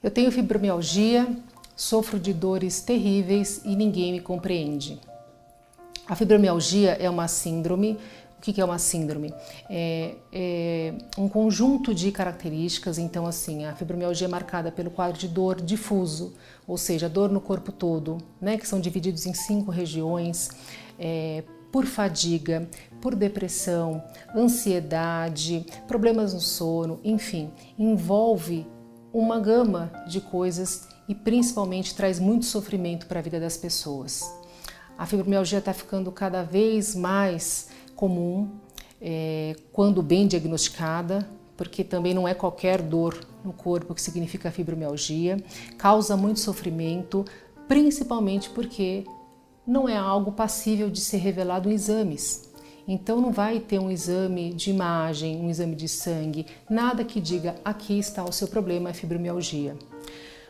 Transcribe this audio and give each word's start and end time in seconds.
Eu 0.00 0.12
tenho 0.12 0.30
fibromialgia, 0.30 1.26
sofro 1.74 2.20
de 2.20 2.32
dores 2.32 2.80
terríveis 2.80 3.62
e 3.64 3.74
ninguém 3.74 4.12
me 4.12 4.20
compreende. 4.20 5.00
A 6.06 6.14
fibromialgia 6.14 6.92
é 6.92 7.10
uma 7.10 7.26
síndrome. 7.26 7.98
O 8.38 8.40
que 8.40 8.60
é 8.60 8.64
uma 8.64 8.78
síndrome? 8.78 9.34
É, 9.68 10.14
é, 10.32 10.94
um 11.18 11.28
conjunto 11.28 11.92
de 11.92 12.12
características. 12.12 12.96
Então, 12.96 13.26
assim, 13.26 13.64
a 13.64 13.74
fibromialgia 13.74 14.28
é 14.28 14.30
marcada 14.30 14.70
pelo 14.70 14.88
quadro 14.88 15.18
de 15.18 15.26
dor 15.26 15.60
difuso, 15.60 16.32
ou 16.64 16.78
seja, 16.78 17.08
dor 17.08 17.28
no 17.30 17.40
corpo 17.40 17.72
todo, 17.72 18.18
né, 18.40 18.56
que 18.56 18.68
são 18.68 18.78
divididos 18.80 19.26
em 19.26 19.34
cinco 19.34 19.72
regiões. 19.72 20.50
É, 20.96 21.42
por 21.72 21.84
fadiga, 21.84 22.68
por 23.00 23.14
depressão, 23.14 24.02
ansiedade, 24.34 25.66
problemas 25.86 26.32
no 26.32 26.40
sono, 26.40 26.98
enfim, 27.04 27.50
envolve 27.78 28.66
uma 29.12 29.38
gama 29.40 29.90
de 30.06 30.20
coisas 30.20 30.88
e 31.08 31.14
principalmente 31.14 31.94
traz 31.94 32.20
muito 32.20 32.44
sofrimento 32.44 33.06
para 33.06 33.20
a 33.20 33.22
vida 33.22 33.40
das 33.40 33.56
pessoas. 33.56 34.22
A 34.96 35.06
fibromialgia 35.06 35.58
está 35.58 35.72
ficando 35.72 36.10
cada 36.12 36.42
vez 36.42 36.94
mais 36.94 37.68
comum 37.94 38.50
é, 39.00 39.56
quando 39.72 40.02
bem 40.02 40.26
diagnosticada, 40.26 41.28
porque 41.56 41.82
também 41.82 42.14
não 42.14 42.28
é 42.28 42.34
qualquer 42.34 42.82
dor 42.82 43.18
no 43.44 43.52
corpo 43.52 43.94
que 43.94 44.02
significa 44.02 44.50
fibromialgia, 44.50 45.42
causa 45.76 46.16
muito 46.16 46.40
sofrimento, 46.40 47.24
principalmente 47.66 48.50
porque 48.50 49.04
não 49.66 49.88
é 49.88 49.96
algo 49.96 50.32
passível 50.32 50.88
de 50.90 51.00
ser 51.00 51.18
revelado 51.18 51.70
em 51.70 51.74
exames. 51.74 52.47
Então 52.88 53.20
não 53.20 53.30
vai 53.30 53.60
ter 53.60 53.78
um 53.78 53.90
exame 53.90 54.54
de 54.54 54.70
imagem, 54.70 55.36
um 55.36 55.50
exame 55.50 55.76
de 55.76 55.86
sangue, 55.86 56.46
nada 56.70 57.04
que 57.04 57.20
diga 57.20 57.54
aqui 57.62 57.98
está 57.98 58.24
o 58.24 58.32
seu 58.32 58.48
problema, 58.48 58.88
é 58.88 58.94
fibromialgia. 58.94 59.76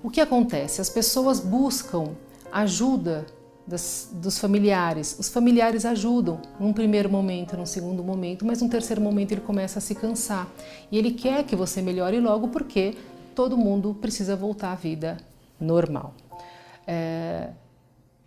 O 0.00 0.08
que 0.08 0.20
acontece? 0.20 0.80
As 0.80 0.88
pessoas 0.88 1.40
buscam 1.40 2.14
ajuda 2.52 3.26
das, 3.66 4.08
dos 4.12 4.38
familiares. 4.38 5.16
Os 5.18 5.28
familiares 5.28 5.84
ajudam 5.84 6.40
num 6.58 6.72
primeiro 6.72 7.10
momento, 7.10 7.56
num 7.56 7.66
segundo 7.66 8.02
momento, 8.02 8.46
mas 8.46 8.62
num 8.62 8.68
terceiro 8.68 9.00
momento 9.00 9.32
ele 9.32 9.40
começa 9.40 9.80
a 9.80 9.82
se 9.82 9.94
cansar. 9.94 10.48
E 10.90 10.96
ele 10.96 11.10
quer 11.10 11.44
que 11.44 11.56
você 11.56 11.82
melhore 11.82 12.20
logo 12.20 12.48
porque 12.48 12.96
todo 13.34 13.56
mundo 13.56 13.92
precisa 14.00 14.36
voltar 14.36 14.72
à 14.72 14.74
vida 14.76 15.16
normal. 15.60 16.14
É, 16.86 17.50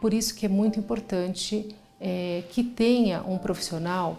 por 0.00 0.12
isso 0.12 0.34
que 0.34 0.46
é 0.46 0.48
muito 0.48 0.78
importante 0.78 1.68
é, 2.00 2.42
que 2.50 2.64
tenha 2.64 3.22
um 3.22 3.38
profissional 3.38 4.16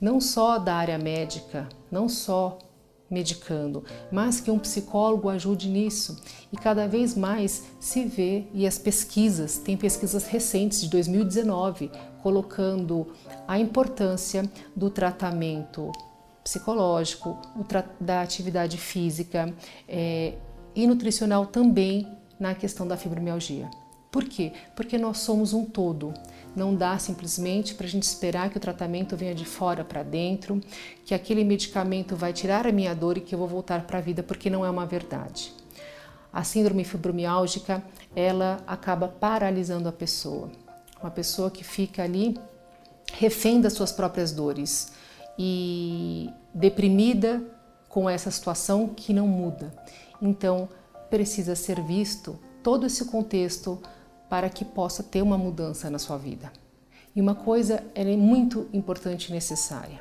não 0.00 0.20
só 0.20 0.58
da 0.58 0.74
área 0.74 0.98
médica, 0.98 1.68
não 1.90 2.08
só 2.08 2.58
medicando, 3.10 3.84
mas 4.10 4.40
que 4.40 4.50
um 4.50 4.58
psicólogo 4.58 5.28
ajude 5.28 5.68
nisso. 5.68 6.20
E 6.52 6.56
cada 6.56 6.86
vez 6.86 7.16
mais 7.16 7.64
se 7.80 8.04
vê, 8.04 8.44
e 8.52 8.66
as 8.66 8.78
pesquisas, 8.78 9.58
tem 9.58 9.76
pesquisas 9.76 10.26
recentes 10.26 10.80
de 10.80 10.88
2019, 10.88 11.90
colocando 12.22 13.06
a 13.46 13.58
importância 13.58 14.50
do 14.74 14.90
tratamento 14.90 15.92
psicológico, 16.42 17.38
da 17.98 18.20
atividade 18.20 18.76
física 18.76 19.54
é, 19.88 20.34
e 20.74 20.86
nutricional 20.86 21.46
também 21.46 22.06
na 22.38 22.54
questão 22.54 22.86
da 22.86 22.96
fibromialgia. 22.96 23.70
Por 24.10 24.24
quê? 24.24 24.52
Porque 24.76 24.96
nós 24.96 25.18
somos 25.18 25.52
um 25.52 25.64
todo. 25.64 26.14
Não 26.54 26.74
dá 26.74 26.98
simplesmente 26.98 27.74
para 27.74 27.86
a 27.86 27.88
gente 27.88 28.04
esperar 28.04 28.48
que 28.50 28.56
o 28.56 28.60
tratamento 28.60 29.16
venha 29.16 29.34
de 29.34 29.44
fora 29.44 29.84
para 29.84 30.02
dentro, 30.02 30.60
que 31.04 31.14
aquele 31.14 31.44
medicamento 31.44 32.14
vai 32.14 32.32
tirar 32.32 32.66
a 32.66 32.72
minha 32.72 32.94
dor 32.94 33.18
e 33.18 33.20
que 33.20 33.34
eu 33.34 33.38
vou 33.38 33.48
voltar 33.48 33.86
para 33.86 33.98
a 33.98 34.00
vida, 34.00 34.22
porque 34.22 34.48
não 34.48 34.64
é 34.64 34.70
uma 34.70 34.86
verdade. 34.86 35.52
A 36.32 36.42
síndrome 36.44 36.84
fibromialgica, 36.84 37.82
ela 38.14 38.62
acaba 38.66 39.08
paralisando 39.08 39.88
a 39.88 39.92
pessoa. 39.92 40.50
Uma 41.00 41.10
pessoa 41.10 41.50
que 41.50 41.62
fica 41.62 42.02
ali 42.02 42.38
refém 43.12 43.60
das 43.60 43.72
suas 43.72 43.92
próprias 43.92 44.32
dores 44.32 44.92
e 45.38 46.30
deprimida 46.52 47.42
com 47.88 48.08
essa 48.08 48.30
situação 48.30 48.88
que 48.88 49.12
não 49.12 49.26
muda. 49.26 49.72
Então, 50.20 50.68
precisa 51.10 51.54
ser 51.54 51.80
visto 51.80 52.38
todo 52.62 52.86
esse 52.86 53.04
contexto 53.04 53.80
para 54.34 54.50
que 54.50 54.64
possa 54.64 55.00
ter 55.00 55.22
uma 55.22 55.38
mudança 55.38 55.88
na 55.88 55.96
sua 55.96 56.18
vida. 56.18 56.52
E 57.14 57.20
uma 57.20 57.36
coisa 57.36 57.84
é 57.94 58.04
muito 58.16 58.68
importante 58.72 59.28
e 59.28 59.32
necessária. 59.32 60.00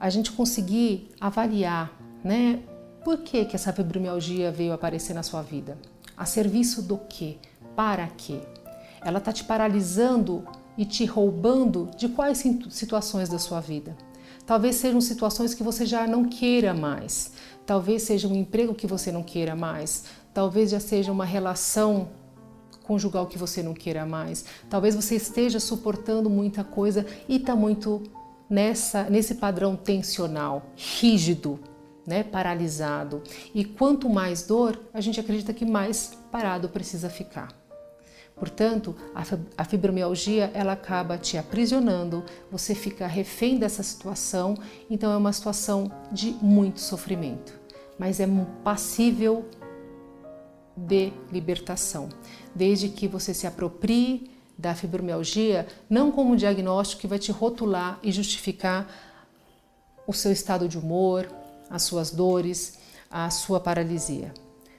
A 0.00 0.10
gente 0.10 0.32
conseguir 0.32 1.08
avaliar, 1.20 1.92
né, 2.24 2.58
por 3.04 3.18
que, 3.18 3.44
que 3.44 3.54
essa 3.54 3.72
fibromialgia 3.72 4.50
veio 4.50 4.72
aparecer 4.72 5.14
na 5.14 5.22
sua 5.22 5.42
vida? 5.42 5.78
A 6.16 6.26
serviço 6.26 6.82
do 6.82 6.98
quê? 6.98 7.36
Para 7.76 8.08
quê? 8.08 8.40
Ela 9.00 9.18
está 9.18 9.32
te 9.32 9.44
paralisando 9.44 10.44
e 10.76 10.84
te 10.84 11.04
roubando 11.04 11.88
de 11.96 12.08
quais 12.08 12.42
situações 12.68 13.28
da 13.28 13.38
sua 13.38 13.60
vida? 13.60 13.96
Talvez 14.44 14.74
sejam 14.74 15.00
situações 15.00 15.54
que 15.54 15.62
você 15.62 15.86
já 15.86 16.04
não 16.04 16.24
queira 16.24 16.74
mais. 16.74 17.30
Talvez 17.64 18.02
seja 18.02 18.26
um 18.26 18.34
emprego 18.34 18.74
que 18.74 18.88
você 18.88 19.12
não 19.12 19.22
queira 19.22 19.54
mais. 19.54 20.06
Talvez 20.34 20.70
já 20.70 20.80
seja 20.80 21.12
uma 21.12 21.24
relação 21.24 22.08
conjugal 22.90 23.28
que 23.28 23.38
você 23.38 23.62
não 23.62 23.72
queira 23.72 24.04
mais. 24.04 24.44
Talvez 24.68 24.96
você 24.96 25.14
esteja 25.14 25.60
suportando 25.60 26.28
muita 26.28 26.64
coisa 26.64 27.06
e 27.28 27.36
está 27.36 27.54
muito 27.54 28.02
nessa 28.48 29.04
nesse 29.04 29.36
padrão 29.36 29.76
tensional, 29.76 30.66
rígido, 30.74 31.60
né, 32.04 32.24
paralisado. 32.24 33.22
E 33.54 33.64
quanto 33.64 34.10
mais 34.10 34.42
dor, 34.42 34.76
a 34.92 35.00
gente 35.00 35.20
acredita 35.20 35.54
que 35.54 35.64
mais 35.64 36.18
parado 36.32 36.68
precisa 36.68 37.08
ficar. 37.08 37.56
Portanto, 38.34 38.96
a 39.56 39.64
fibromialgia 39.64 40.50
ela 40.52 40.72
acaba 40.72 41.16
te 41.16 41.38
aprisionando, 41.38 42.24
você 42.50 42.74
fica 42.74 43.06
refém 43.06 43.56
dessa 43.56 43.84
situação, 43.84 44.56
então 44.88 45.12
é 45.12 45.16
uma 45.16 45.32
situação 45.32 45.92
de 46.10 46.32
muito 46.42 46.80
sofrimento, 46.80 47.52
mas 47.98 48.18
é 48.18 48.26
passível 48.64 49.44
de 50.86 51.12
libertação, 51.30 52.08
desde 52.54 52.88
que 52.88 53.06
você 53.06 53.34
se 53.34 53.46
aproprie 53.46 54.30
da 54.56 54.74
fibromialgia 54.74 55.66
não 55.88 56.12
como 56.12 56.32
um 56.32 56.36
diagnóstico 56.36 57.02
que 57.02 57.06
vai 57.06 57.18
te 57.18 57.32
rotular 57.32 57.98
e 58.02 58.12
justificar 58.12 58.88
o 60.06 60.12
seu 60.12 60.32
estado 60.32 60.68
de 60.68 60.78
humor, 60.78 61.28
as 61.68 61.82
suas 61.82 62.10
dores, 62.10 62.78
a 63.10 63.30
sua 63.30 63.60
paralisia, 63.60 64.32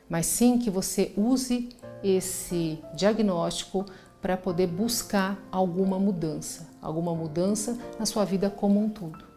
mas 0.10 0.26
sim 0.26 0.58
que 0.58 0.70
você 0.70 1.14
use 1.16 1.70
esse 2.04 2.80
diagnóstico 2.96 3.86
para 4.22 4.38
poder 4.38 4.68
buscar 4.68 5.42
alguma 5.52 5.98
mudança, 5.98 6.70
alguma 6.82 7.16
mudança 7.16 7.78
na 7.98 8.06
sua 8.06 8.24
vida 8.24 8.50
como 8.50 8.80
um 8.80 8.90
todo. 8.90 9.31